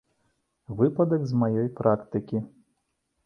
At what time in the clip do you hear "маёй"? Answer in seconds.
1.43-1.69